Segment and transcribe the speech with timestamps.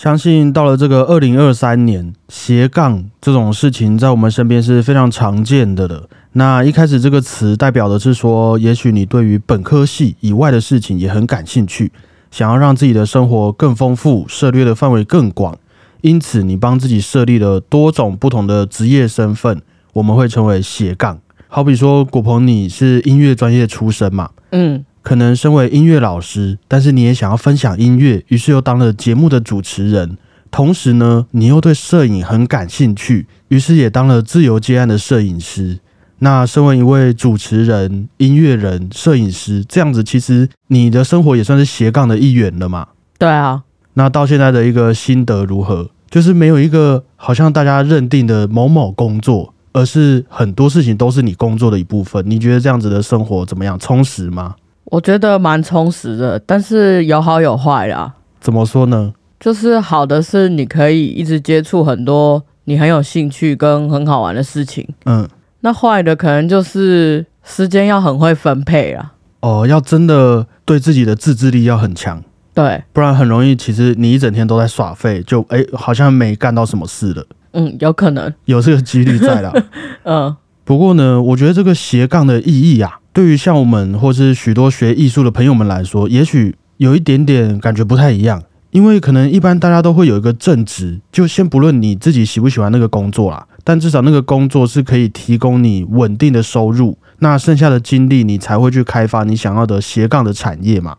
[0.00, 6.08] 相信到了这个二零二三年，斜杠这种事情在我们身边是非常常见的了。
[6.32, 11.92] 那一开始这个词代表的是说，也许你对于本科系以外的事情也很感兴趣，
[12.30, 15.54] 想要让自己的生活更丰富，涉猎的范围更广，
[16.00, 19.60] 因此你帮自己设立了多种不同的职业身份，
[19.92, 21.18] 我们会称为斜杠。
[21.46, 24.30] 好比说，古鹏你是音乐专业出身嘛？
[24.52, 30.16] 嗯，可能身为音乐老师，但是你也想要分享音乐，于是又当了节目的主持人。
[30.52, 35.80] 同时呢，你又对摄影很感兴趣，于是也当了自由接案的摄影师。
[36.20, 42.86] 那身为一位主持人、音乐人、摄影师，这样子其实你的生活也算是斜杠的一员了嘛？
[43.18, 45.90] 对啊，那到现在的一个心得如何？
[46.08, 52.22] 就是没有一个好像大家认定的某某工作，而是很多事情都是你工作的一部分。
[52.30, 53.76] 你觉得这样子的生活怎么样？
[53.76, 54.54] 充实吗？
[54.90, 58.12] 我觉得蛮充实的，但是有好有坏啦。
[58.40, 59.14] 怎么说呢？
[59.38, 65.26] 就是好的是你可以一直接触很多你很有兴趣跟很好玩的事情，嗯，
[65.60, 69.12] 那坏的可能就是时间要很会分配啦。
[69.40, 72.22] 哦，要真的对自己的自制力要很强，
[72.52, 79.50] 对，不然很容易，其实你一整天都在耍废，就哎、好像没干到什么事了，嗯，有可能，有这个几率在啦。
[80.04, 88.42] 嗯，不过呢，我觉得这个斜杠的意义啊，对于像我们或是许多学艺术的朋友们来说，也许有一点点感觉不太一样。
[88.70, 100.96] 因为可能一般大家都会有一个正职，就先不论你自己喜不喜欢那个工作啦，但至少那个工作是可以提供你稳定的收入，那剩下的精力你才会去开发你想要的斜杠的产业嘛。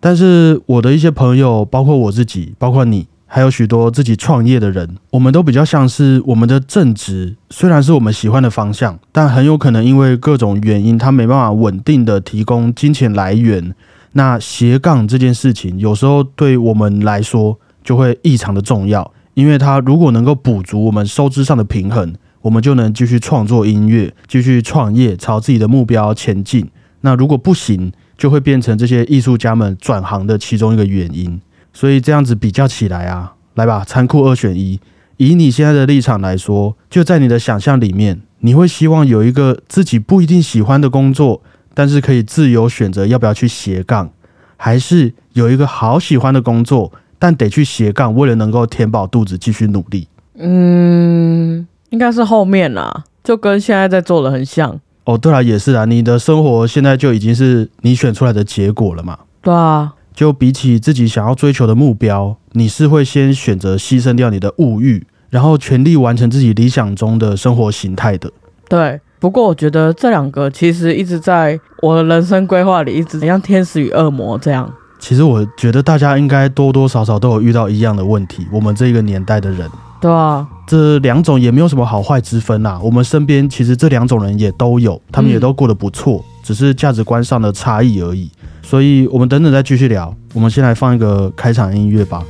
[0.00, 13.74] 但是我的一些朋友，包括我自己，包括你，还有许多自己创业的人，我们都比较像是我们的正职，虽然是我们喜欢的方向，但很有可能因为各种原因，他没办法稳定的提供金钱来源。
[14.12, 26.70] 那斜杠这件事情，有时候对我们来说就会异常的重要，因为它如果能够补足我们收支上的平衡，我们就能继续创作音乐，继续创业，朝自己的目标前进。
[27.00, 31.40] 那如果不行，就会变成这些艺术家们转行的其中一个原因。
[31.74, 34.80] 所以这样子比较起来啊，来吧，残酷二选一。
[35.18, 41.42] 以你现在的立场来说，就在你的想象里面，你会希望有一个自己不一定喜欢的工作，
[41.74, 44.10] 但是可以自由选择要不要去斜杠，
[44.56, 50.08] 还是有一个好喜欢的工作，但得去斜杠，为了能够填饱肚子继续努力。
[50.36, 54.80] 嗯，应该是后面啦，就跟现在在做的很像。
[55.04, 59.18] 哦，对了，也是啊，你的生活现在就已经是你选出来的结果了嘛。
[59.40, 68.30] 对啊，就比起自己想要追求的目标，你是会先选择牺牲掉你的物欲，然后全力完成自己理想中的生活形态的。
[68.68, 69.00] 对。
[69.20, 74.70] 不过我觉得这两个其实一直在我的人生规划里，一直像天使与恶魔这样。
[74.98, 78.46] 其实我觉得大家应该多多少少都有遇到一样的问题。
[78.52, 79.66] 我们这个年代的人，
[79.98, 82.78] 对啊，这两种也没有什么好坏之分啦。
[82.82, 88.30] 我们身边其实这两种人也都有，他们也都过得不错，只是价值观上的差异而已。
[88.64, 90.16] 所以我们等等再继续聊。
[90.32, 92.24] 我们先来放一个开场音乐吧。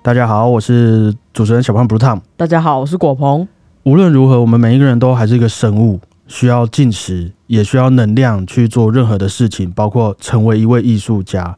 [0.00, 2.20] 大家好，我是主持人小胖 Blue Tom。
[2.36, 3.46] 大家好，我是果鹏。
[3.82, 11.56] 无论如何，我们每一个人都还是一个生物，需要进食，也需要能量去做任何的事情，包括成为一位艺术家。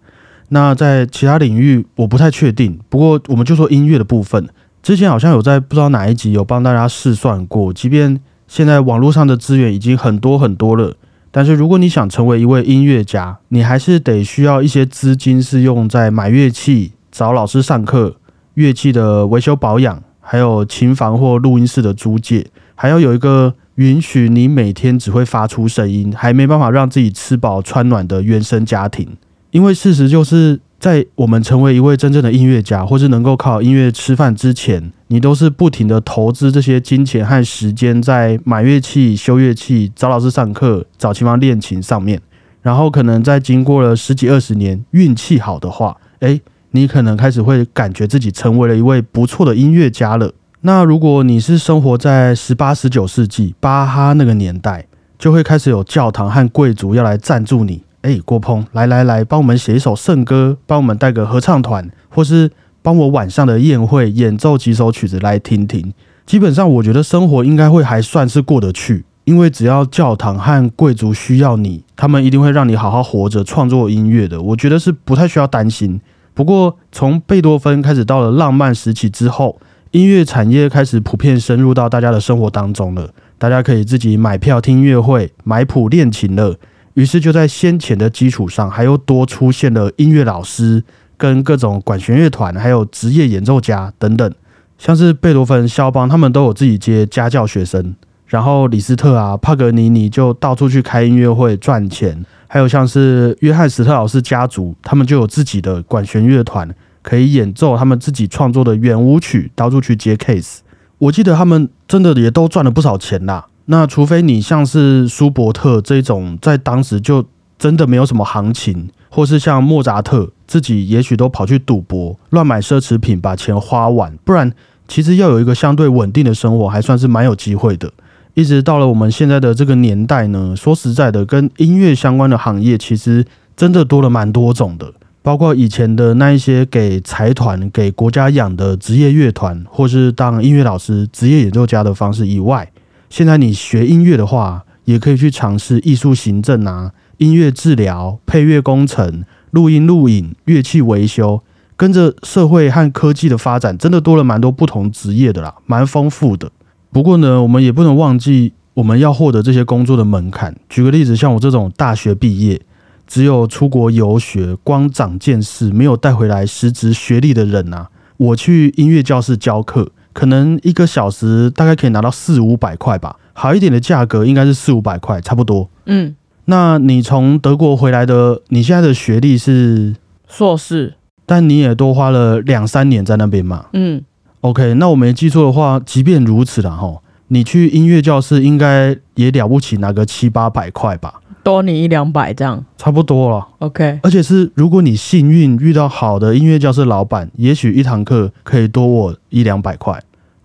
[0.48, 2.80] 那在其他领域，我不太确定。
[2.88, 4.48] 不过，我们就说音乐的部分，
[4.82, 8.18] 之前好像有在不知道哪一集有帮大家试算过，即便
[8.50, 10.96] 现在网络上的资源已经很多很多了，
[11.30, 18.16] 但是如果你想成为一位音乐家，你还是得需要一些资金，是用在买乐器、找老师上课、
[18.54, 20.02] 乐器的维修保养。
[20.18, 29.16] 还有琴房或录音室的租借，还要有一个允许你每天只会发出声音，还没办法让自己吃饱穿暖的原生家庭。
[29.52, 42.20] 因为事实就是在我们成为一位真正的音乐家，或是能够靠音乐吃饭之前，你都是不停的投资这些金钱和时间在买乐器、修乐器、找老师上课、找琴房练琴上面。
[42.62, 46.40] 然后可能在经过了十几二十年，运气好的话，诶。
[46.72, 50.32] 你可能开始会感觉自己成为了一位不错的音乐家了。
[50.60, 54.86] 那如果你是生活在十八、十九世纪巴哈那个年代，
[55.18, 57.82] 就会开始有教堂和贵族要来赞助你。
[58.02, 62.50] 哎，郭鹏，来来来，帮我们写一首圣歌，帮我们带个合唱团，或是
[62.80, 65.92] 帮我晚上的宴会演奏几首曲子来听听。
[66.24, 74.40] 基本上，我觉得生活应该会还算是过得去，因为只要教堂和贵族需要你，他们一定会让你好好活着创作音乐的。
[74.40, 76.00] 我觉得是不太需要担心。
[76.32, 79.60] 不过，从贝多芬开始到了浪漫时期之后，
[79.90, 83.10] 音乐产业开始普遍深入到大家的生活当中了。
[83.36, 86.56] 大家可以自己买票听音乐会、买谱练琴了。
[86.94, 90.82] 于是就在先前的基础上，还又多出现了音乐老师、
[91.16, 94.32] 跟各种管弦乐团，还有职业演奏家等等，
[94.78, 97.94] 像是贝多芬、肖邦，他们都有自己接家教学生。
[98.26, 106.72] 然后李斯特啊、帕格尼尼就到处去开音乐会赚钱，还有像是约翰史特劳斯家族，他们就有自己的管弦乐团，
[107.02, 110.58] 可以演奏他们自己创作的圆舞曲，到处去接 case。
[110.98, 113.46] 我记得他们真的也都赚了不少钱啦。
[113.72, 117.24] 那除非你像是舒伯特这种，在当时就
[117.56, 124.52] 真的没有什么行情，或是像莫扎特自己，也许都跑去赌博、乱买奢侈品，把钱花完，不然
[124.88, 127.92] 其实要有一个相对稳定的生活，还算是蛮有机会的。
[128.34, 133.24] 一直到了我们现在的这个年代呢，说实在的，跟音乐相关的行业其实
[133.56, 142.68] 真的多了蛮多种的，包括以前的那一些给财团、给国家养的职业乐团，或是当音乐老师、职业演奏家的方式以外，
[143.10, 151.42] 现在你学音乐的话，也可以去尝试艺术行政啊、音乐治疗、配乐工程、录音录影、乐器维修，
[151.76, 156.52] 跟着社会和科技的发展，真的多了蛮多不同职业的啦，蛮丰富的。
[156.92, 160.56] 不过呢，我们也不能忘记我们要获得这些工作的门槛。
[160.68, 162.60] 举个例子，像我这种大学毕业，
[163.08, 175.70] 只有出国游学，光长见识，没有带回来实质学历的人啊，我去音乐教室教课，可能一个小时大概可以拿到四五百块吧，好一点的价格应该是四五百块，差不多。
[175.86, 176.14] 嗯，
[176.44, 179.96] 那你从德国回来的，你现在的学历是
[180.28, 180.92] 硕士，
[181.24, 183.64] 但你也多花了两三年在那边嘛？
[183.72, 184.02] 嗯
[184.42, 193.48] ，OK，那我没记错的话，即便如此啦，哈，你去音乐教室应该也了不起，拿个七八百块吧，多你一两百这样差不多了。
[193.60, 199.98] ，OK，而且是如果你幸运遇到好的音乐教室老板，也许一堂课可以多我一两百块。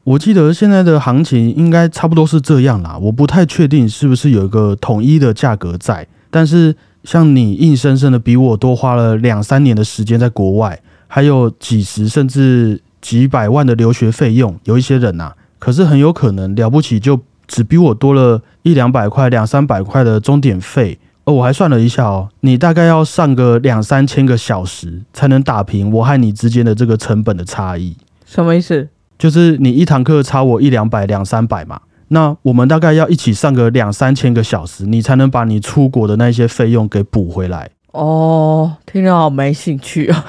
[0.06, 21.00] 我记得现在的行情应该差不多是这样啦，我不太确定是不是有一个统一的价格在，但是像你硬生生的比我多花了两三年的时间在国外，还有几十甚至几百万的留学费用，有一些人呐、可是很有可能了不起就只比我多了一两百块、两三百块的钟点费。
[21.24, 27.98] 哦，我还算了一下哦，你大概要上个两三千个小时才能打平我和你之间的这个成本的差异。
[28.28, 28.90] 什么意思？
[29.18, 37.70] 就是你一堂课差我一两百、两三百嘛，那我们大概要一起上个两三千个小时，你才能把你出国的那些费用给补回来。
[37.92, 40.26] 哦，听着好没兴趣啊。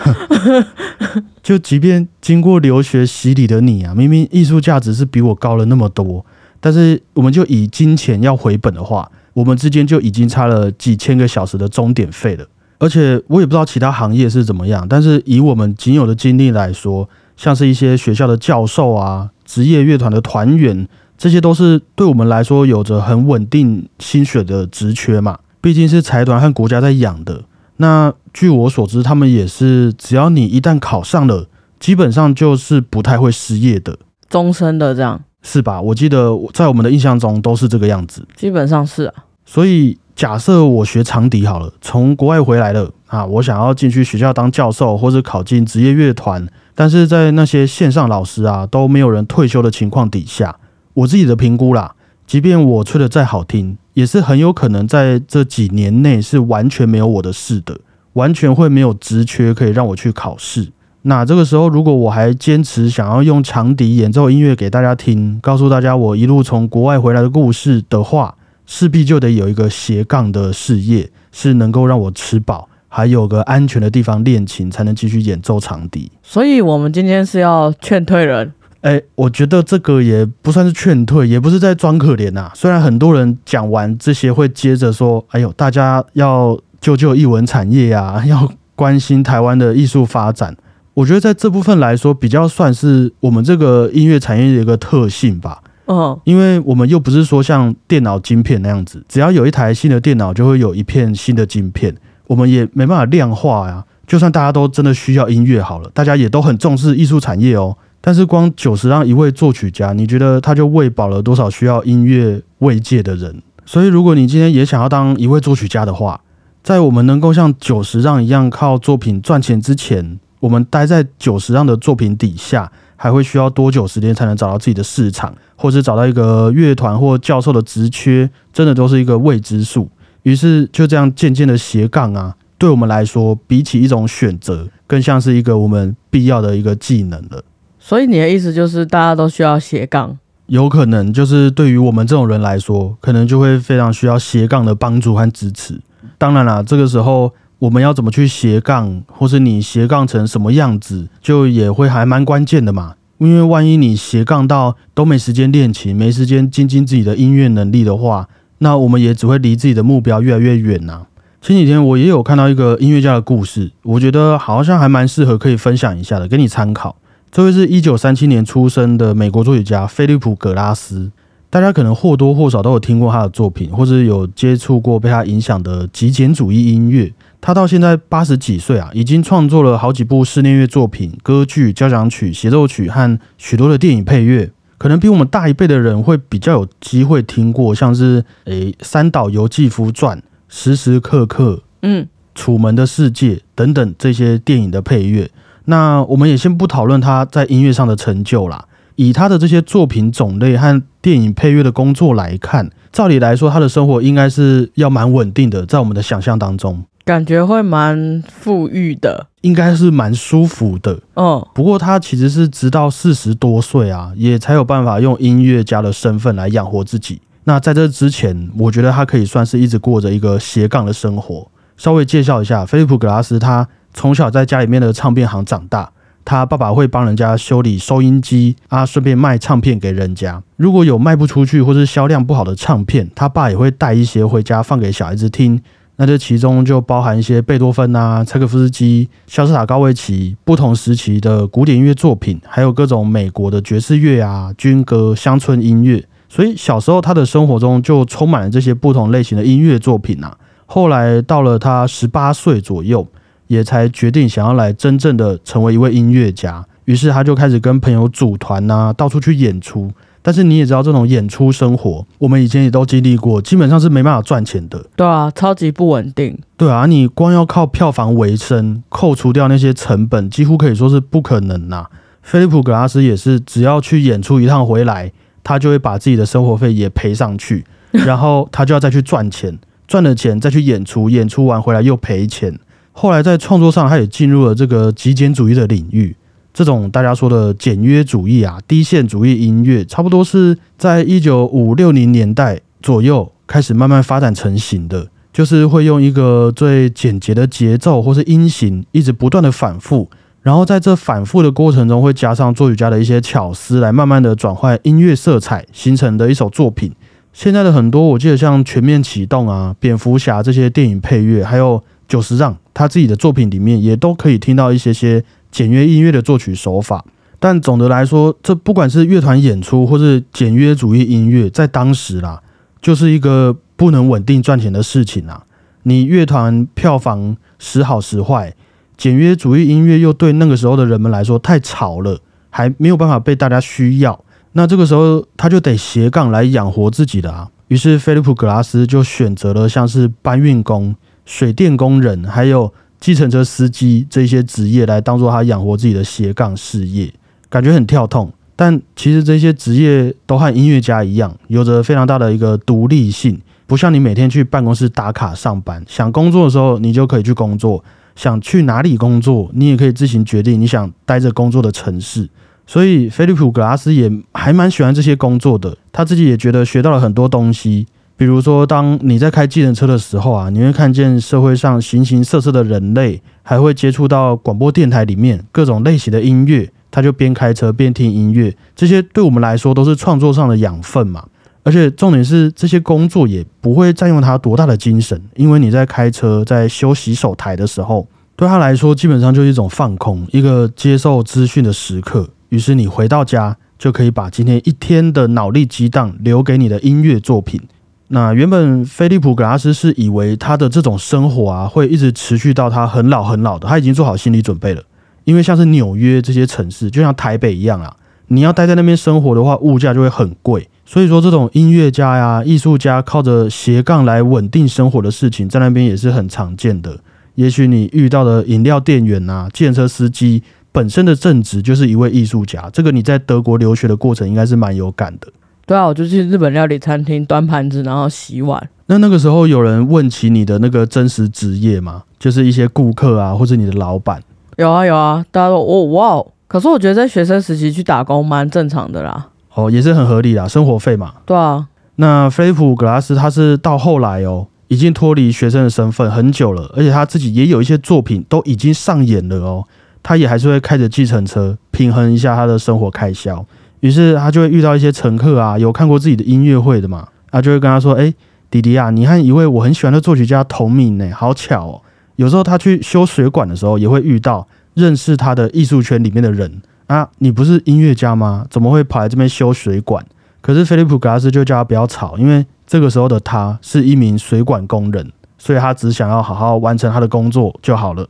[1.42, 6.24] 就即便经过留学洗礼的你啊，明明艺术价值是比我高了那么多，
[6.60, 12.46] 但是我们就以金钱要回本的话，我们之间就已经差了几千个小时的钟点费了。
[12.78, 20.88] 而且我也不知道其他行业是怎么样，但是以我们仅有的经历来说，像是一些学校的教授啊、职业乐团的团员，
[21.18, 27.42] 这些都是对我们来说有着很稳定薪水的职缺嘛，毕竟是财团和国家在养的。
[27.78, 31.46] 那据我所知，他们也是只要你一旦考上了，
[31.78, 33.98] 基本上就是不太会失业的，
[34.30, 35.80] 终身的这样，是吧？
[35.80, 38.26] 我记得在我们的印象中都是这个样子。
[38.34, 39.14] 基本上是啊。
[39.44, 50.56] 所以假设我学长笛好了，从国外回来了啊，我想要进去学校当教授，或者考进职业乐团，但是在那些线上老师啊都没有人退休的情况底下，
[50.94, 51.94] 我自己的评估啦，
[52.26, 57.80] 即便我吹的再好听，也是很有可能在这几年内是完全没有我的事的，
[58.12, 60.70] 完全会没有职缺可以让我去考试。
[61.02, 68.34] 那这个时候，如果我还坚持想要用长笛演奏音乐给大家听，告诉大家我一路从国外回来的故事的话，
[68.66, 76.10] 势必就得有一个斜杠的事业，是能够让我吃饱，还有个安全的地方练琴，才能继续演奏长笛。
[76.22, 90.56] 所以我们今天是要劝退人，哎，我觉得这个也不算是劝退，也不是在装可怜呐、虽然很多人讲完这些会接着说：“哎呦，大家要救救艺文产业啊， 要关心台湾的艺术发展。”
[90.94, 95.62] 我觉得在这部分来说，比较算是我们这个音乐产业的一个特性吧。
[95.88, 101.94] 嗯，因为我们又不是说像电脑晶片那样子，只要有一台新的电脑，就会有一片新的晶片，
[102.26, 103.84] 我们也没办法量化呀。
[104.06, 107.76] 就算大家都真的需要音乐好了，大家也都很重视艺术产业哦。
[108.00, 113.42] 但是光九十让一位作曲家，你觉得他就喂饱了多少需要音乐慰藉的人？
[113.64, 116.20] 所以，如果你今天也想要当一位作曲家的话，
[116.62, 129.90] 在我们能够像九十让一样靠作品赚钱之前，我们待在九十让的作品底下，还会需要多久时间才能找到自己的市场，或是找到一个乐团或教授的职缺，真的都是一个未知数。
[130.26, 137.44] 于是就这样渐渐的斜杠啊，对我们来说，比起一种选择，更像是一个我们必要的一个技能了。
[137.78, 145.80] 所以你的意思就是大家都需要斜杠，有可能就是对于我们这种人来说，可能就会非常需要斜杠的帮助和支持。
[146.18, 152.94] 当然啦，这个时候我们要怎么去斜杠，或是你斜杠成什么样子，就也会还蛮关键的嘛。
[153.18, 161.06] 因为万一你斜杠到都没时间练琴，没时间精进自己的音乐能力的话，那我们也只会离自己的目标越来越远呐。
[161.42, 166.96] 前几天我也有看到一个音乐家的故事，我觉得好像还蛮适合可以分享一下的，给你参考。
[167.30, 171.12] 这位是一九三七年出生的美国作曲家菲利普·葛拉斯，
[171.50, 177.12] 大家可能或多或少都有听过他的作品，或者有接触过被他影响的极简主义音乐。
[177.40, 184.50] 他到现在八十几岁啊，已经创作了好几部室内乐作品、歌剧、交响曲、协奏曲和许多的电影配乐。
[184.78, 190.18] 可能比我们大一辈的人会比较有机会听过，像是诶《三岛由纪夫传》。
[190.48, 195.28] 时时刻刻，嗯，《楚门的世界》等等这些电影的配乐，
[195.64, 198.66] 那我们也先不讨论他在音乐上的成就啦。
[198.94, 210.98] 以他的这些作品种类和电影配乐的工作来看，照理来说，他的生活应该是要蛮稳定的，在我们的想象当中，感觉会蛮富裕的，应该是蛮舒服的。
[211.14, 217.20] 嗯，不过他其实是直到四十多岁啊，也才有办法用音乐家的身份来养活自己。
[217.44, 221.48] 那在这之前，我觉得他可以算是一直过着一个斜杠的生活。
[221.76, 225.92] 稍微介绍一下，菲利普·格拉斯，他从小在家里面的唱片行长大，
[226.24, 230.42] 他爸爸会帮人家修理收音机啊，顺便卖唱片给人家。
[230.56, 235.62] 如果有卖不出去或是销量不好的唱片，他爸也会带一些回家放给小孩子听。
[235.96, 246.04] 那这其中就包含一些贝多芬啊、柴可夫斯基、肖斯塔高维奇不同时期的古典音乐作品，还有各种美国的爵士乐啊、军歌、乡村音乐。
[246.28, 250.36] 所以小时候他的生活中就充满了这些不同类型的音乐作品呐。
[250.66, 253.06] 后来到了他十八岁左右，
[253.46, 256.66] 也才决定想要来真正的成为一位音乐家。
[256.84, 259.90] 于是他就开始跟朋友组团呐，到处去演出。
[260.26, 264.84] 但是你也知道，这种演出生活，我们以前也都经历过，基本上是没办法赚钱的。
[264.96, 266.36] 对啊，超级不稳定。
[266.56, 271.86] 对啊，你光要靠票房为生，扣除掉那些成本，几乎可以说是不可能呐。
[272.22, 275.12] 菲利普·格拉斯也是，只要去演出一趟回来。
[275.44, 277.64] 他就会把自己的生活费也赔上去，
[278.04, 279.56] 然后他就要再去赚钱，
[279.86, 282.58] 赚了钱再去演出，演出完回来又赔钱。
[282.90, 286.16] 后来在创作上，他也进入了这个极简主义的领域，
[286.56, 300.08] 这种大家说的简约主义啊、低线主义音乐，差不多是在一九五六零年代左右开始慢慢发展成型的，就是会用一个最简洁的节奏或是音型，一直不断的反复。
[300.40, 306.90] 然后在这反复的过程中，会加上作曲家的一些巧思，来慢慢的转换音乐色彩，形成的一首作品。
[307.34, 315.22] 现在的很多，我记得像《全面启动》啊、《蝙蝠侠》这些电影配乐，还有久石让他自己的作品里面，也都可以听到一些些
[315.56, 317.02] 简约音乐的作曲手法。
[317.38, 322.42] 但总的来说，这不管是乐团演出，或是简约主义音乐，在当时啦，
[322.82, 325.44] 就是一个不能稳定赚钱的事情啊。
[325.84, 328.54] 你乐团票房时好时坏。
[328.98, 332.18] 简约主义音乐又对那个时候的人们来说太吵了，
[332.50, 334.22] 还没有办法被大家需要。
[334.52, 337.48] 那这个时候他就得斜杠来养活自己的啊。
[337.68, 340.94] 于是菲利普·格拉斯就选择了像是搬运工、
[341.24, 342.72] 水电工人，还有
[343.06, 347.08] 计程车司机这些职业来当做他养活自己的斜杠事业。
[347.48, 357.84] 感觉很跳痛，但其实这些职业都和音乐家一样，有着非常大的一个独立性，不像你每天去办公室打卡上班，想工作的时候你就可以去工作。
[358.16, 362.28] 想去哪里工作，你也可以自行决定你想待着工作的城市。
[362.66, 365.76] 所以，菲利普·格拉斯也还蛮喜欢这些工作的。
[365.92, 367.86] 他自己也觉得学到了很多东西，
[368.18, 376.70] 比如说，当你在开计程车的时候啊，你会看见社会上形形色色的人类，还会接触到广播电台里面各种类型的音乐。
[376.88, 381.26] 他就边开车边听音乐，这些对我们来说都是创作上的养分嘛。
[381.62, 392.26] 而且重点是，这些工作也不会占用他多大的精神，因为你在开车、在修洗手台的时候，对他来说基本上就是一种放空，一个接受资讯的时刻。
[392.48, 397.60] 于是你回到家，就可以把今天一天的脑力激荡留给你的音乐作品。
[398.08, 404.82] 那原本菲利普·格拉斯是以为他的这种生活啊，会一直持续到他很老很老的，他已经做好心理准备了。
[405.24, 407.96] 因为像是纽约这些城市，就像台北一样啊，
[408.28, 410.68] 你要待在那边生活的话，物价就会很贵。
[410.84, 416.96] 所以说，这种音乐家呀、艺术家靠着斜杠来稳定生活的事情，在那边也是很常见的。
[417.34, 425.26] 也许你遇到的饮料店员呐、建车司机本身的正职就是一位艺术家，这个你在德国留学的过程应该是蛮有感的。
[425.66, 428.70] 对啊，我就去日本料理餐厅端盘子，然后洗碗。
[428.86, 432.04] 那那个时候有人问起你的那个真实职业吗？
[432.20, 434.22] 就是一些顾客啊，或者你的老板？
[434.56, 439.28] 有啊有啊，大家都哦哇，可是我觉得在学生时期去打工蛮正常的啦。
[439.54, 441.14] 哦，也是很合理啦，生活费嘛。
[441.26, 449.64] 对啊，那菲利普·格拉斯他是到后来哦，已经脱离学生的身份很久了，而且他自己也有一些作品都已经上演了哦。
[450.02, 453.44] 他也还是会开着计程车平衡一下他的生活开销，
[453.80, 458.12] 于是他就会遇到一些乘客啊，有看过自己的音乐会的嘛，他，就会跟他说：“哎，
[458.50, 461.82] 弟弟啊，你和一位我很喜欢的作曲家同名呢，好巧哦。”
[462.16, 468.46] 有时候他去修水管的时候，也会遇到认识他的艺术圈里面的人啊，你不是音乐家吗？
[468.48, 470.04] 怎么会跑来这边修水管？
[470.40, 478.08] 可是菲利普·格拉斯就叫他不要吵，因为这个时候的他是一名水管工人，所以他只想要好好完成他的工作就好了。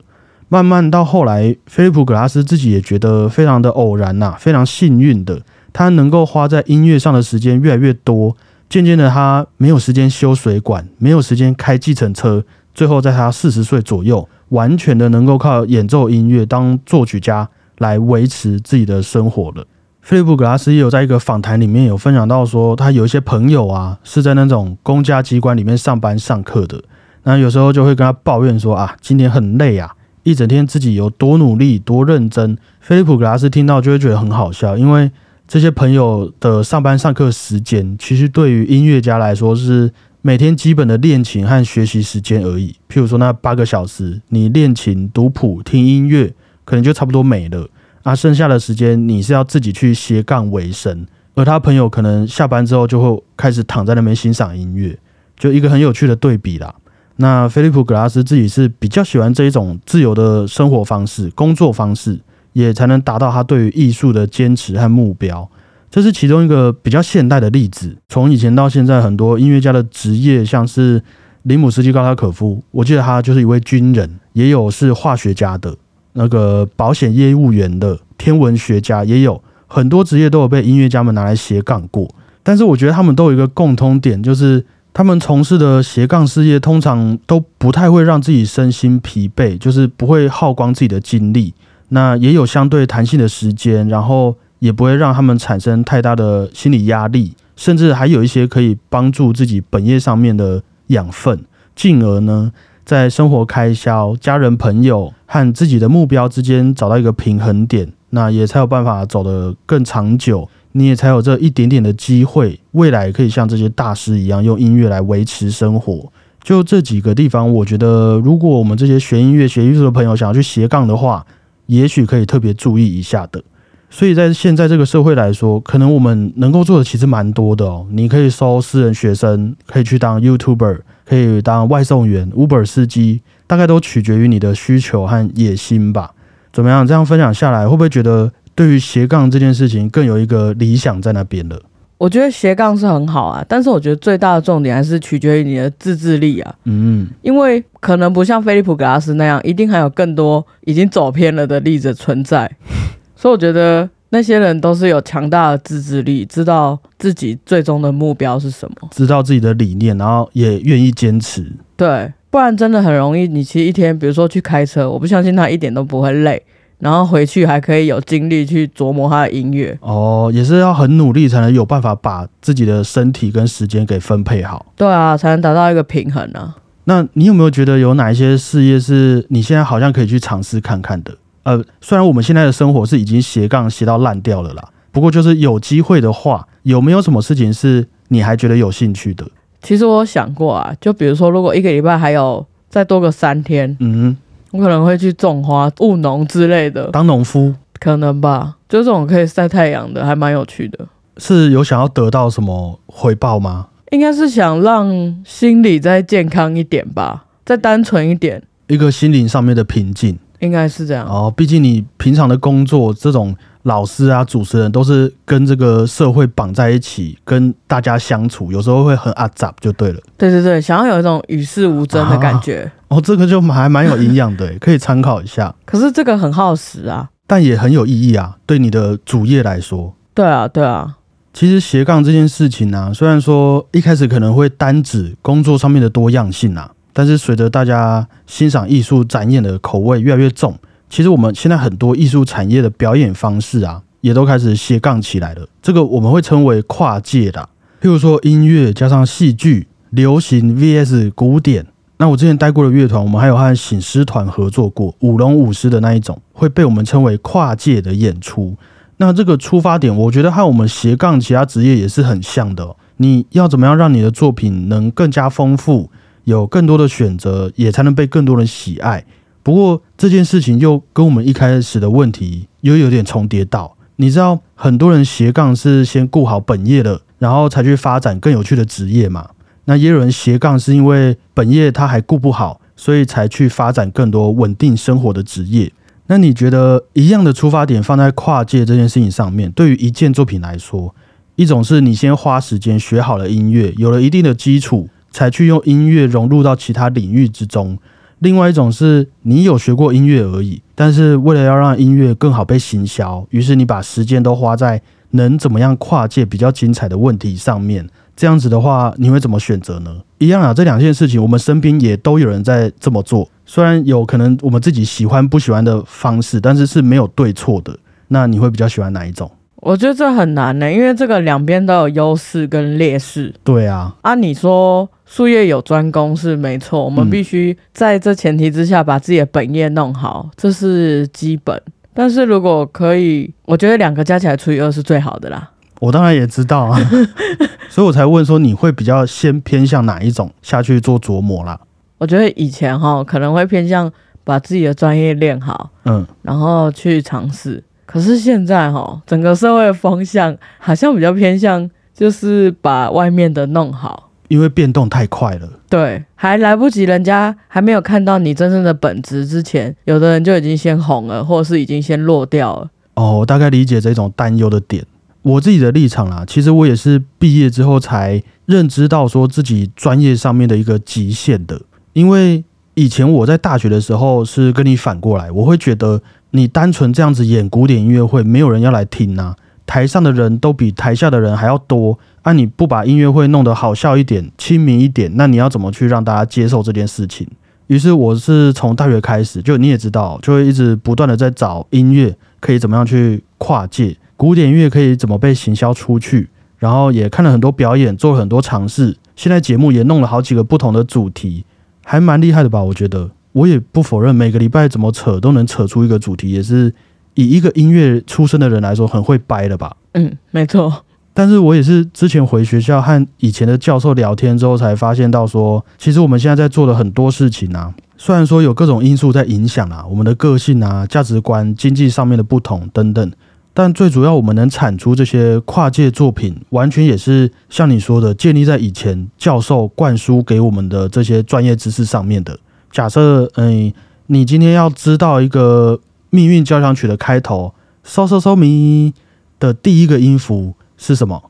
[0.48, 5.40] 慢慢到后来，菲利普·格拉斯自己也觉得非常的偶然呐，非常幸运的，
[5.76, 8.34] 他能够花在音乐上的时间越来越多。
[8.66, 12.42] 渐渐的，他没有时间修水管，没有时间开计程车，
[12.74, 19.66] 最后在他四十岁左右，完全的能够靠演奏音乐当作曲家来维持自己的生活了。
[20.00, 26.82] 菲利普·格拉斯也有在一个访谈里面有分享到说，他有一些朋友啊是在那种公家机关里面上班上课的，
[27.24, 29.92] 那有时候就会跟他抱怨说啊，今天很累啊。
[30.22, 35.12] 一整天自己有多努力、多认真，菲利普·格拉斯听到就会觉得很好笑，因为
[35.48, 42.74] 这些朋友的上班上课时间，其实对于音乐家来说是每天基本的练琴和学习时间而已。
[42.88, 46.34] 譬如说那八个小时，你练琴、读谱、听音乐，
[46.64, 47.68] 可能就差不多没了。
[48.02, 54.98] 啊，剩下的时间你是要自己去斜杠为生，而他朋友可能下班之后就会开始躺在那边欣赏音乐，
[55.36, 56.74] 就一个很有趣的对比啦。
[57.16, 62.20] 那菲利普·格拉斯自己是比较喜欢这一种自由的生活方式、工作方式，
[62.56, 65.46] 也才能达到他对于艺术的坚持和目标。
[65.90, 67.94] 这是其中一个比较现代的例子。
[68.08, 71.02] 从以前到现在，很多音乐家的职业，像是
[71.42, 75.76] 林姆斯基·高拉可夫，我记得他就是一位军人，也有是化学家的，
[76.14, 82.08] 那个保险业务员的，天文学家也有很多职业都有被音乐家们拿来斜杠过。
[82.42, 84.64] 但是我觉得他们都有一个共通点，就是。
[84.96, 91.52] 他们从事的斜杠事业通常都不太会让自己身心疲惫，就是不会耗光自己的精力。
[91.88, 102.52] 那也有相对弹性的时间，然后也不会让他们产生太大的心理压力，甚至还有一些可以帮助自己本业上面的养分，进而呢，
[102.84, 110.48] 在生活开销、家人朋友和自己的目标之间找到一个平衡点，那也才有办法走得更长久。
[110.72, 116.12] 你也才有这一点点的机会，未来可以像这些大师一样用音乐来维持生活。
[116.42, 121.24] 就这几个地方，我觉得如果我们这些学音乐、学艺术的朋友想要去斜杠的话，
[121.66, 123.42] 也许可以特别注意一下的。
[123.90, 127.86] 所以在现在这个社会来说，可能我们能够做的其实蛮多的哦。
[127.90, 136.12] 你可以收私人学生，可以去当 YouTuber，可以当外送员、Uber 司机，大概都取决于你的需求和野心吧。
[136.52, 136.86] 怎么样？
[136.86, 138.32] 这样分享下来，会不会觉得？
[138.56, 141.60] 对于斜杠这件事情，更有一个理想在那边了。
[141.98, 146.54] 我觉得斜杠是很好啊，但是我觉得最大的重点还是取决于你的自制力啊。
[146.64, 152.50] 嗯，因为可能不像菲利普·格拉斯那样，一定还有更多已经走偏了的例子存在。
[153.16, 161.50] 所以我觉得那些人都是有强大的自制力，知道自己最终的目标是什么，知道自己的理念，然后也愿意坚持。
[161.78, 163.26] 对，不然真的很容易。
[163.26, 166.42] 你其实一天，比如说去开车，我不相信他一点都不会累。
[166.78, 174.66] 然后回去还可以有精力去琢磨他的音乐哦，也是要很努力才能有办法把自己的身体跟时间给分配好。
[174.76, 176.54] 对啊，才能达到一个平衡啊。
[176.84, 181.16] 那你有没有觉得有哪一些事业是你现在好像可以去尝试看看的？
[181.44, 189.26] 呃，虽然我们现在的生活是已经斜杠斜到烂掉了啦，不过就是有机会的话，有没有什么事情是你还觉得有兴趣的？
[189.62, 194.16] 其实我想过啊，就比如说，如果一个礼拜还有再多个三天，嗯。
[194.52, 197.54] 我可能会去种花、务农之类的，当农夫？
[197.78, 200.86] 可能吧，就这种可以晒太阳的，还蛮有趣的。
[201.18, 203.68] 是有想要得到什么回报吗？
[203.90, 211.06] 应该是想让心理再健康一点吧，再单纯一点，一个心灵上面的平静，应该是这样。
[211.06, 213.36] 哦，毕竟你平常的工作这种。
[213.66, 219.98] 老师啊，主持人都是跟这个社会绑在一起，跟大家相处，有时候会很阿杂就对了。
[220.16, 222.70] 对对对，想要有一种与世无争的感觉。
[222.86, 225.52] 哦，这个就还蛮有营养的，可以参考一下。
[225.66, 229.92] 可是这个很耗时啊，但也很有意义啊，对你的主业来说。
[230.14, 230.98] 对啊，对啊。
[231.34, 240.58] 其实斜杠这件事情呢，虽然说一开始可能会单指工作上面的多样性啊，但是随着大家欣赏艺术展演的口味越来越重。
[240.88, 245.46] 其实我们现在很多艺术产业的表演方式啊，也都开始斜杠起来了。
[245.60, 247.46] 这个我们会称为跨界的，
[247.82, 251.66] 譬如说音乐加上戏剧、流行 VS 古典。
[251.98, 258.56] 那我之前待过的乐团，我们还有和醒狮团合作过，舞龙舞狮的那一种，会被我们称为跨界的演出。
[258.96, 262.74] 那这个出发点，我觉得和我们斜杠其他职业也是很像的。
[262.96, 265.90] 你要怎么样让你的作品能更加丰富，
[266.26, 269.04] 有更多的选择，也才能被更多人喜爱。
[269.44, 279.30] 不过这件事情又跟我们一开始的问题又有点重叠到，你知道很多人斜杠是先顾好本业了，然后才去发展更有趣的职业嘛？
[279.66, 285.72] 那也有人斜杠是因为本业他还顾不好，所以才去发展更多稳定生活的职业。
[286.08, 290.92] 那你觉得一样的出发点放在跨界这件事情上面，对于一件作品来说，
[291.36, 297.78] 一种是你先花时间学好了音乐，有了一定的基础，才去用音乐融入到其他领域之中；
[298.18, 307.88] 另外一种是你有学过音乐而已，但是为了要让音乐更好被行销，于是你把时间都花在能怎么样跨界比较精彩的问题上面。
[308.14, 309.96] 这样子的话，你会怎么选择呢？
[310.18, 313.26] 一样啊，这两件事情我们身边也都有人在这么做。
[313.46, 317.74] 虽然有可能我们自己喜欢不喜欢的方式，但是是没有对错的。
[318.08, 319.30] 那你会比较喜欢哪一种？
[319.62, 323.34] 我觉得这很难呢，因为这个两边都有优势跟劣势。
[323.42, 331.60] 对啊，啊，你说术业有专攻是没错，我们必须在这前提之下把自己的本业弄好，这是基本。
[331.94, 335.50] 但是如果可以，我觉得两个加起来除以二是最好的啦。
[335.80, 336.78] 我当然也知道啊，
[337.70, 341.58] 所以我才问说你会比较先偏向哪一种下去做琢磨啦。
[341.98, 343.90] 我觉得以前哈可能会偏向
[344.24, 347.62] 把自己的专业练好，嗯，然后去尝试。
[347.86, 355.48] 可是现在哈整个社会的方向好像比较偏向就是把外面的弄好，因为变动太快了。
[355.68, 362.70] 对，还来不及人家还没有看到你真正的本质之前，有的人就已经先红了，或者是已经先落掉了。
[362.94, 364.84] 哦，我大概理解这种担忧的点。
[365.22, 371.60] 我自己的立场啦，其实我也是毕业之后才认知到说自己专业上面的一个极限的。
[371.94, 379.34] 因为以前我在大学的时候是跟你反过来，我会觉得你单纯这样子演古典音乐会，没有人要来听呐。
[379.66, 387.24] 台上的人都比台下的人还要多，啊，你不把音乐会弄得好笑一点、亲民一点，那你要怎么去让大家接受这件事情？
[387.68, 393.96] 于是我是从大学开始，就你也知道，就会一直不断的在找音乐可以怎么样去跨界。
[394.16, 396.28] 古典音乐可以怎么被行销出去？
[396.58, 398.96] 然后也看了很多表演，做了很多尝试。
[399.14, 401.44] 现在节目也弄了好几个不同的主题，
[401.84, 402.60] 还蛮厉害的吧？
[402.60, 406.74] 我觉得，我也不否认每个礼拜怎么扯都能扯出一个主题，也是
[407.14, 409.76] 以一个音乐出身的人来说很会掰的吧？
[409.92, 410.82] 嗯，没错。
[411.18, 423.12] 但是我也是之前回学校和以前的教授聊天之后，才发现到说，其实我们现在在做的很多事情啊，虽然说有各种因素在影响啊，我们的个性啊、价值观、经济上面的不同等等。
[423.54, 432.38] 但最主要，我们能产出这些跨界作品，完全也是像你说的，建立在以前教授灌输给我们的这些专业知识上面的。
[432.70, 433.72] 假设，嗯，
[434.08, 438.92] 你今天要知道一个命运交响曲的开头，so so so 咪
[439.40, 440.52] 的第一个音符
[440.86, 441.20] 是什么？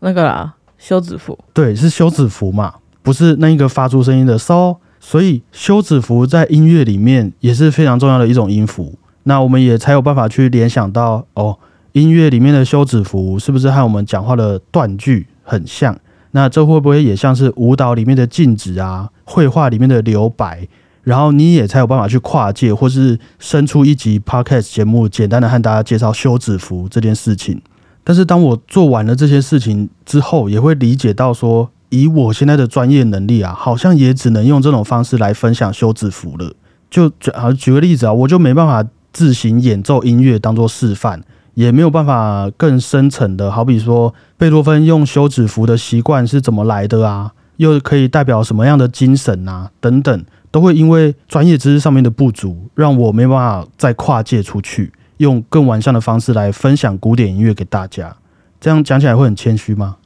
[0.00, 1.38] 那个啦，休止符。
[1.54, 4.76] 对，是休止符嘛，不是那一个发出声音的 so。
[5.00, 8.98] 所以休止符在音乐里面也是非常重要的一种音符。
[9.22, 11.58] 那我们也才有办法去联想到哦。
[11.92, 15.98] 音乐里面的休止符是不是和我们讲话的断句很像？
[16.32, 20.68] 那这会不会也像是舞蹈里面的静止啊，绘画里面的留白？
[21.04, 27.62] 然后你也才有办法去跨界，或是生出一集 podcast 节目，简单的和大家介绍休止符这件事情。
[28.08, 36.52] 但是当我做完了这些事情之后，也会理解到说，以我现在的专业能力啊，好像也只能用这种方式来分享休止符了。
[36.88, 41.20] 就举好举个例子啊，我就没办法自行演奏音乐当做示范。
[41.54, 47.32] 也没有办法更深层的，好比说贝多芬用休止符的习惯是怎么来的啊？
[47.56, 49.70] 又可以代表什么样的精神啊？
[49.80, 58.16] 等等，都会因为专业知识上面的不足，让我没办法再跨界出去，用更完善的方式来分享古典音乐给大家。
[58.60, 59.96] 这样讲起来会很谦虚吗？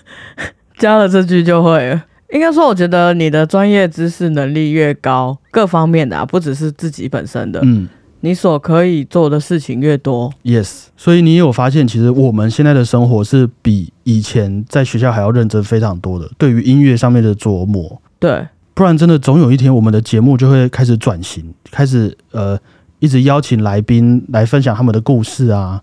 [0.78, 2.00] 加了这句就会。
[2.32, 7.88] 应该说，我觉得你的专业知识能力越高，各方面的啊，不只是自己本身的，嗯。
[8.20, 16.28] 你所可以做的事情越多，yes，所以你有发现，其实我们现在的生活是比以前在学校还要认真非常多的。
[16.36, 22.58] 对于音乐上面的琢磨，对，不然真的总有一天我们的节目就会开始转型，开始呃，
[22.98, 25.82] 一直邀请来宾来分享他们的故事啊。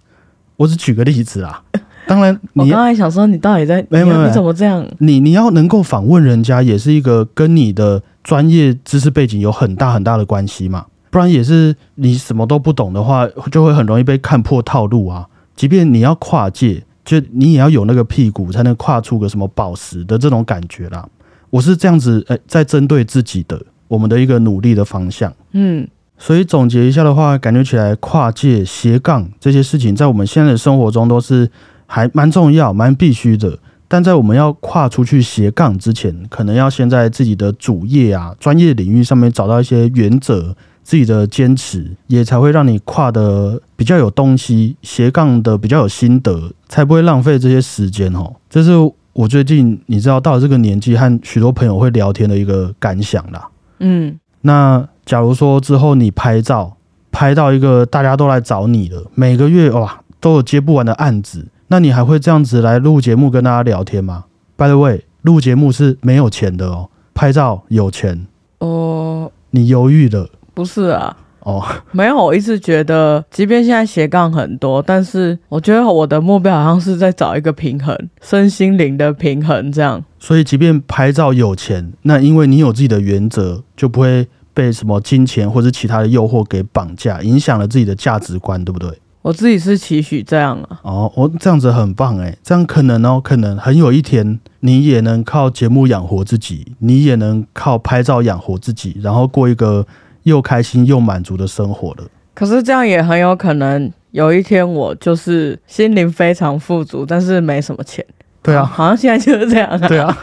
[0.58, 1.64] 我只举个例子啊，
[2.06, 4.86] 当然，我刚才想说，你到底在没有没有你怎么这样？
[5.00, 10.86] 你你要能够访问人家，也是一个跟你的专业知识背景有很大很大的关系嘛。
[11.10, 15.28] 不然也是你什么都不懂的话，就会很容易被看破套路啊。
[15.56, 21.08] 即便你要跨界，就你也要有那个屁股，才能跨出个什么宝石的这种感觉啦。
[21.50, 25.32] 我是这样子，诶，在针对自己的我们的一个努力的方向。
[25.52, 25.88] 嗯，
[26.26, 31.52] 所以总结一下的话，感觉起来跨界斜杠这些事情，在我们现在的生活中都是
[31.86, 33.60] 还蛮重要、蛮必须的。
[33.90, 48.34] 但在我们要跨出去斜杠之前，可能要先在自己的主业啊、专业领域上面找到一些原则，自己的坚持，也才会让你跨的比较有东西，斜杠的比较有心得，才不会浪费这些时间哦。
[48.50, 48.72] 这是
[49.12, 53.50] 我最近你知道到了这个年纪和许多朋友会聊天的一个感想啦。
[53.80, 56.78] 嗯，那假如说之后你拍照
[57.12, 61.48] 拍到一个大家都来找你了，每个月哇都有接不完的案子。
[61.68, 68.28] 那你还会这样子来录节目跟大家聊天吗？By the way，录节目是没有钱的哦，拍照有钱
[68.60, 69.32] 哦。
[69.52, 70.30] 你犹豫了？
[70.54, 80.04] 不是啊，哦，没有，我一直觉得，即便现在斜杠很多，但是我觉得我的目标好像是在找一个平衡，身心灵的平衡这样。
[80.20, 88.90] 所以，即便拍照有钱，那因为你有自己的原则，就不会被什么金钱或者其他的诱惑给绑架，影响了自己的价值观，对不对？
[89.22, 90.80] 我自己是期许这样啊。
[90.84, 99.88] 哦，我这样子很棒哎，这样可能哦，可能很有一天你也能靠节目养活自己，你也能靠拍照养活自己，然后过一个
[100.24, 102.04] 又开心又满足的生活了。
[102.34, 108.06] 可是这样也很有可能有一天我就是心灵非常富足，但是没什么钱。
[108.44, 109.80] 对啊，好像现在就是这样。
[109.88, 110.16] 对啊，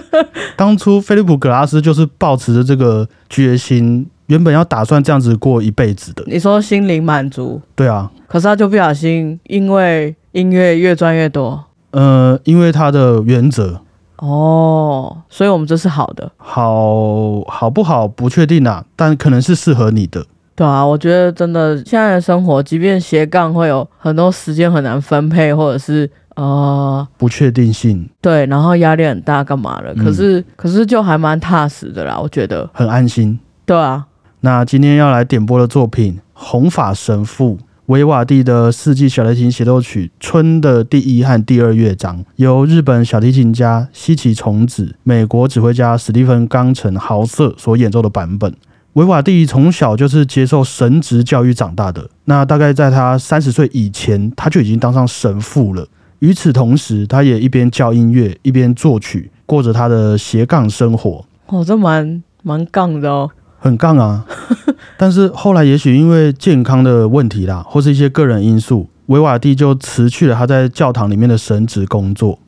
[0.56, 4.06] 当初菲利普·格拉斯就是抱持着这个决心。
[4.28, 13.78] 原本要打算这样子过一辈子的，你说心灵满足，对啊，可是他就不小心，因为音乐越赚越多，呃，因为他的原则，
[14.16, 20.24] 哦，所以我们这是好的，好好不好不确定啊，但可能是适合你的，
[20.56, 29.94] 对啊，我觉得真的现在的生活，即便斜杠会有很多时间很难分配，或者是呃不确定性，对，然后压力很大，干嘛了？
[29.94, 34.06] 可是可是就还蛮踏实的啦，我觉得很安心，对啊。
[34.40, 48.54] 那今天要来点播的作品《红发神父》维瓦蒂的四季小提琴协奏曲《春》的第一和第二乐章，由日本小提琴家西崎崇子、美国指挥家史蒂芬冈城豪瑟所演奏的版本。
[48.94, 55.86] 维瓦蒂从小就是接受神职教育长大的，那大概在他三十岁以前，他就已经当上神父了。
[56.24, 61.22] 与此同时，他也一边教音乐，一边作曲，过着他的斜杠生活。
[61.48, 63.30] 哦，这蛮蛮杠的哦。
[63.58, 64.24] 很杠啊，
[64.96, 72.38] 但是后来也许因为健康的问题啦，或是一些个人因素，维瓦蒂就辞去了他在教堂里面的神职工作。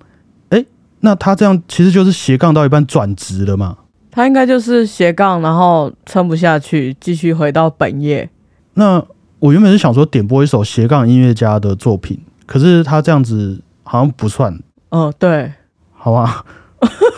[0.49, 0.65] 哎，
[1.01, 3.77] 那他这样其实就是斜杠到一半转职了嘛？
[4.11, 8.31] 他应该就是斜杠，然后撑不下去，继续回到本业。
[8.73, 9.05] 那
[9.39, 14.59] 我原本是想说点播一首斜杠音乐家的作品，可是他这样子好像不算。
[14.91, 15.53] 哦，对，
[15.93, 16.45] 好吧，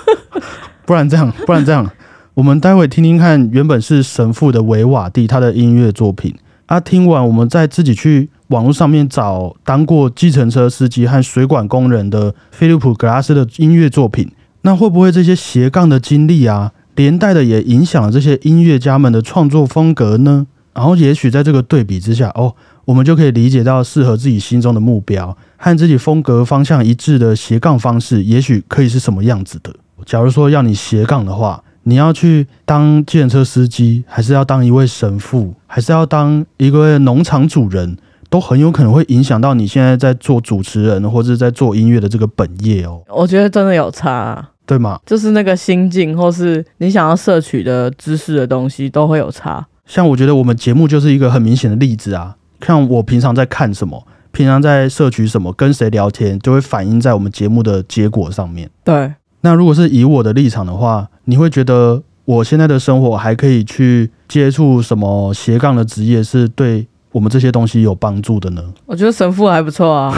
[0.87, 1.91] 不然这样，不然这样。
[2.35, 6.35] 我们待会听听看，原本是神父的维瓦蒂他的音乐作品
[6.67, 6.79] 啊。
[6.79, 14.31] 听完，我们再自己去网络上面找当过计程车司机和水管工人的菲利普格拉斯的音乐作品。
[14.63, 20.47] 那会不会这些斜杠的经历啊，连带的也影响了这些音乐家们的创作风格呢？
[20.75, 22.55] 然后，也许在这个对比之下，哦，
[22.89, 29.71] 我们就可以理解到适合自己心中的目标和自己风格方向一致的斜杠方式，也许可以是什么样子的。
[30.07, 31.63] 假如说要你斜杠的话。
[31.85, 37.97] 你要去当计程车司机，还是要当一位神父，还是要当一个农场主人，
[38.29, 43.01] 都很有可能会影响到你现在在做主持人或者在做音乐的这个本业哦。
[43.09, 45.01] 我觉得真的有差，对吗？
[45.07, 49.67] 就是那个心境，或是你想要摄取的知识的东西，都会有差。
[49.87, 52.37] 像我觉得我们节目就是一个很明显的例子啊。
[52.61, 58.69] 看我平常在看什么，平常在摄取什么，跟谁聊天，就会反映在我们节目的结果上面。
[58.85, 59.13] 对。
[59.41, 68.63] 那如果是以我的立场的话，你会觉得我现在的生活还可以去接触什么斜杠的职业，是对我们这些东西有帮助的呢？
[68.85, 70.13] 我觉得神父还不错啊。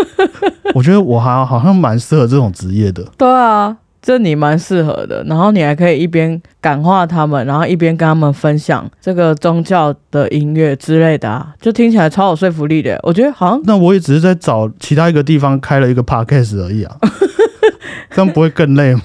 [0.74, 3.02] 我觉得我还好像蛮适合这种职业的。
[3.18, 5.24] 对啊，这你蛮适合的。
[5.24, 12.98] 然后你还可以一边感化他们，然后一边跟他们分享这个宗教的音乐之类的啊，就听起来超有说服力的。
[13.02, 16.96] 我觉得好像那我也只是在找其他一个地方开了一个 podcast 而已啊。
[18.10, 19.02] 这样不会更累吗？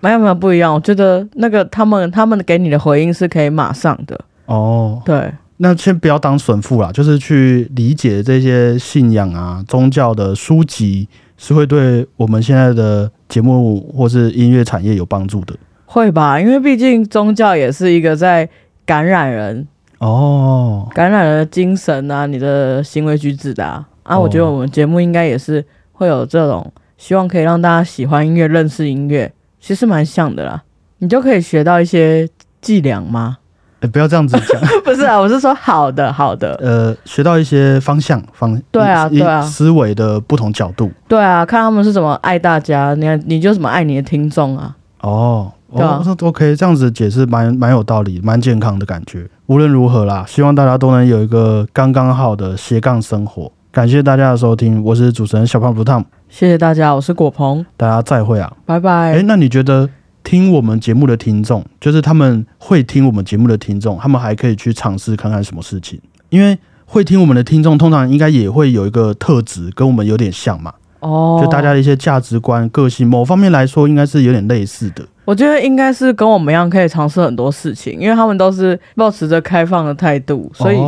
[0.00, 5.02] 没有没有不一样，我觉得那个他们他们给你的回应是可以马上的哦。
[5.04, 15.56] 对，那先不要当损父啦，就是去理解这些信仰啊、宗教的书籍，是会对我们现在的节目或是音乐产业有帮助的。
[15.86, 18.48] 会吧，因为毕竟宗教也是一个在
[18.86, 19.66] 感染人
[19.98, 23.84] 哦，感染人的精神啊，你的行为举止的啊。
[24.04, 26.72] 啊，我觉得我们节目应该也是会有这种。
[26.96, 30.62] 希望可以让大家喜欢音乐、认识音乐，其实蛮像的啦。
[30.98, 32.28] 你就可以学到一些
[32.60, 33.38] 伎俩吗？
[33.84, 34.60] 哎，不要这样子讲。
[34.82, 36.54] 不是啊，我是说好的，好的。
[36.62, 38.58] 呃，学到一些方向方。
[38.70, 40.90] 对啊，对啊，思维的不同角度。
[41.06, 44.74] 对啊，看他们是怎么爱大家，你看你就怎么爱你的听众啊。
[45.02, 49.28] 哦，哦，OK，这样子解释蛮蛮有道理，蛮健康的感觉。
[49.46, 53.52] 无论如何啦，希望大家都能有一个刚刚好的斜杠生活。
[53.70, 56.02] 感谢大家的收听，我是主持人小胖不烫。
[56.30, 58.90] 谢谢大家，我是果鹏，大家再会啊，拜拜。
[59.16, 59.88] 哎，那你觉得
[60.24, 66.00] 听我们节目的听众，就是他们会听我们节目的听众，他们还可以去尝试看看什么事情？
[66.30, 70.72] 因为会听我们的听众，通常应该也会有一个特质跟我们有点像嘛。
[71.00, 75.04] 哦，就大家的一些价值观、个性，某方面来说，应该是有点类似的。
[75.26, 80.78] 我觉得应该是跟我们一样，可以尝试很多事情，因为他们都是保持着开放的态度，所以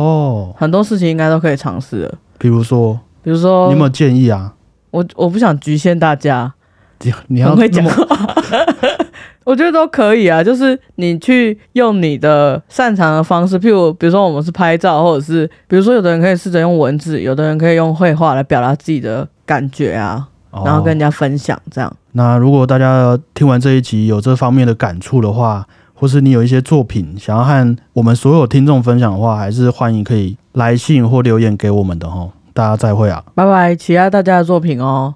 [0.55, 2.15] 很多事情应该都可以尝试的。
[2.39, 4.53] 比如说，比如说，你有没有建议啊？
[4.89, 6.51] 我我不想局限大家，
[7.27, 8.35] 你要会讲话，
[9.45, 10.43] 我觉得都可以啊。
[10.43, 20.27] 就是你去用你的擅长的方式，譬如比如说我们是拍照，或者是比如说有的人可以试着用文字，有的人可以用绘画来表达自己的感觉啊，
[20.65, 21.93] 然后跟人家分享这样。
[22.13, 32.31] 那如果大家听完这一集有这方面的感触的话，或是你有一些作品想要和我们所有听众分享的话，还是欢迎可以来信或留言给我们的哦。
[32.53, 35.13] 大家再会啊，拜拜，期待大家的作品哦。